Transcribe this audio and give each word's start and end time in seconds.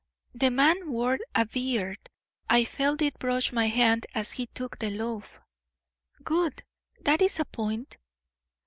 "The 0.33 0.49
man 0.49 0.91
wore 0.91 1.19
a 1.35 1.45
beard. 1.45 2.09
I 2.49 2.65
felt 2.65 3.03
it 3.03 3.19
brush 3.19 3.51
my 3.51 3.67
hand 3.67 4.07
as 4.15 4.31
he 4.31 4.47
took 4.47 4.79
the 4.79 4.89
loaf." 4.89 5.39
"Good! 6.23 6.63
That 7.01 7.21
is 7.21 7.39
a 7.39 7.45
point." 7.45 7.99